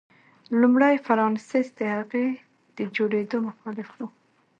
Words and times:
لومړي 0.59 0.95
فرانسیس 1.05 1.67
د 1.79 1.81
هغې 1.95 2.27
د 2.77 2.79
جوړېدو 2.95 3.37
مخالف 3.47 3.89
و. 3.97 3.99